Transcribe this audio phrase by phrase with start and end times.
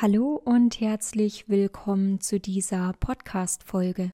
[0.00, 4.12] Hallo und herzlich willkommen zu dieser Podcast-Folge.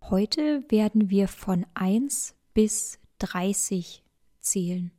[0.00, 4.02] Heute werden wir von 1 bis 30
[4.40, 4.92] zählen.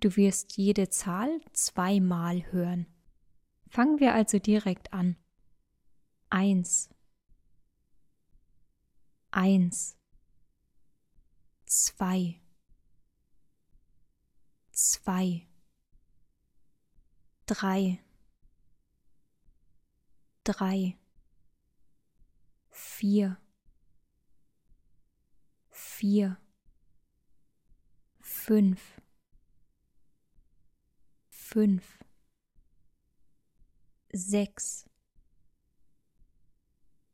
[0.00, 2.86] Du wirst jede Zahl zweimal hören.
[3.66, 5.16] Fangen wir also direkt an.
[6.28, 6.90] 1
[9.30, 9.96] 1
[11.64, 12.42] 2
[14.72, 15.48] 2
[17.46, 18.04] 3
[20.44, 20.98] drei,
[22.70, 23.40] vier,
[25.70, 26.38] vier,
[28.20, 29.00] fünf,
[31.30, 31.98] fünf,
[34.12, 34.88] sechs,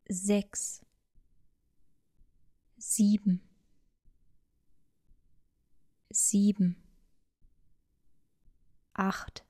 [0.08, 0.84] sechs,
[2.76, 3.40] sieben,
[6.10, 6.76] sieben,
[8.94, 9.46] acht,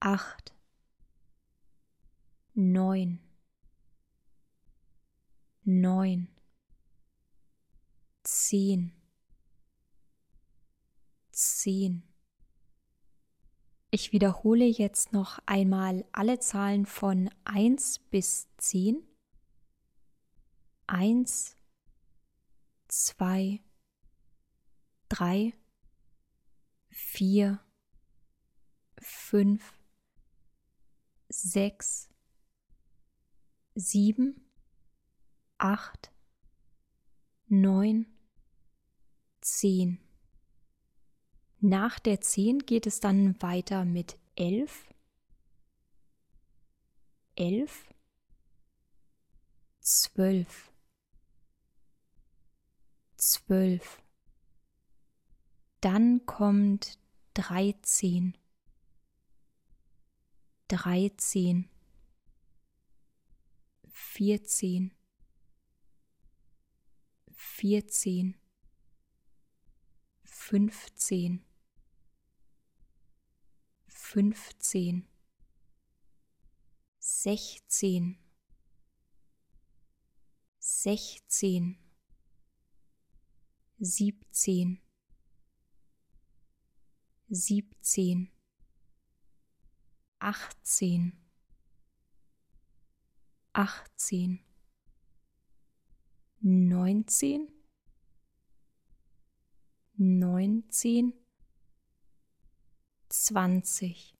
[0.00, 0.57] acht,
[2.58, 3.20] neun,
[5.62, 6.26] neun,
[8.24, 8.92] zehn,
[11.30, 12.02] zehn.
[13.92, 19.06] Ich wiederhole jetzt noch einmal alle Zahlen von 1 bis 10.
[20.88, 21.56] 1,
[22.88, 23.60] 2,
[25.08, 25.52] 3,
[26.90, 27.60] 4,
[29.00, 29.78] 5,
[31.28, 32.07] 6,
[33.78, 34.40] sieben,
[35.56, 36.10] acht,
[37.46, 38.06] neun,
[39.40, 40.00] zehn.
[41.60, 44.92] Nach der zehn geht es dann weiter mit elf,
[47.36, 47.92] elf,
[49.80, 50.72] zwölf,
[53.16, 54.02] zwölf.
[55.80, 56.98] Dann kommt
[57.34, 58.36] dreizehn,
[60.66, 61.70] dreizehn
[64.18, 64.92] vierzehn,
[67.30, 68.36] vierzehn,
[70.24, 71.44] fünfzehn,
[73.86, 75.08] fünfzehn,
[76.98, 78.18] sechzehn,
[80.58, 81.78] sechzehn,
[83.78, 84.82] siebzehn,
[87.28, 88.32] siebzehn,
[90.18, 91.27] achtzehn
[93.58, 94.38] achtzehn,
[96.38, 97.50] neunzehn,
[99.96, 101.12] neunzehn,
[103.08, 104.14] zwanzig,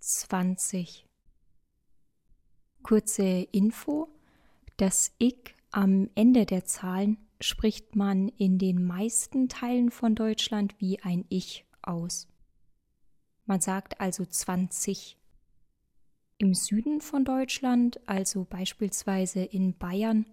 [0.00, 1.06] zwanzig.
[2.82, 4.08] Kurze Info,
[4.76, 10.98] das Ich am Ende der Zahlen spricht man in den meisten Teilen von Deutschland wie
[10.98, 12.26] ein Ich aus.
[13.46, 15.16] Man sagt also 20.
[16.44, 20.26] Im Süden von Deutschland, also beispielsweise in Bayern,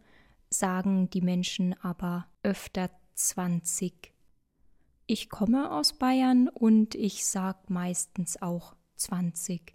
[0.50, 4.12] sagen die Menschen aber öfter 20.
[5.08, 9.74] Ich komme aus Bayern und ich sag meistens auch 20.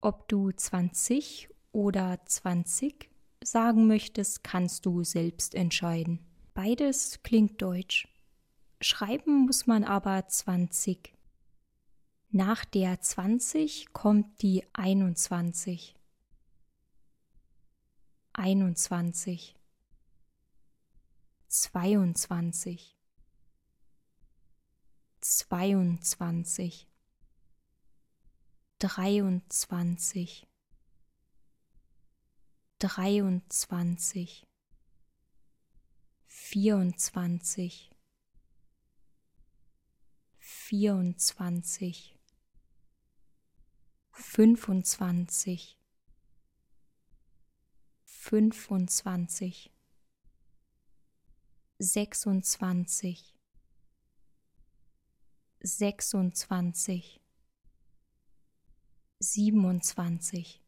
[0.00, 3.08] Ob du 20 oder 20
[3.44, 6.18] sagen möchtest, kannst du selbst entscheiden.
[6.52, 8.08] Beides klingt deutsch.
[8.80, 11.15] Schreiben muss man aber 20.
[12.30, 15.94] Nach der 20 kommt die 21.
[18.32, 19.56] 21.
[21.48, 22.98] 22.
[25.20, 26.88] 22.
[28.78, 30.46] 23.
[32.78, 34.46] 23.
[36.26, 37.90] 24.
[40.38, 42.15] 24
[44.36, 45.80] fünfundzwanzig,
[48.04, 49.72] fünfundzwanzig,
[51.78, 53.34] sechsundzwanzig,
[55.60, 57.22] sechsundzwanzig,
[59.20, 60.62] siebenundzwanzig,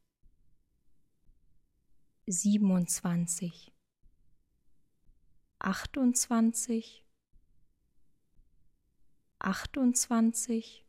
[2.26, 3.70] siebenundzwanzig,
[5.58, 7.04] achtundzwanzig,
[9.38, 10.87] achtundzwanzig,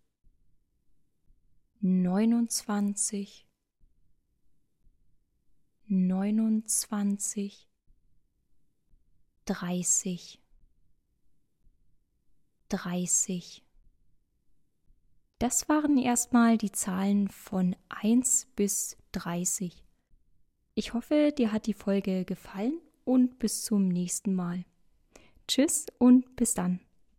[1.79, 3.47] neunundzwanzig,
[5.87, 7.69] neunundzwanzig,
[9.45, 10.41] dreißig,
[12.69, 13.65] dreißig.
[15.39, 19.85] Das waren erstmal die Zahlen von 1 bis 30.
[20.75, 24.65] Ich hoffe, dir hat die Folge gefallen und bis zum nächsten Mal.
[25.47, 26.81] Tschüss und bis dann.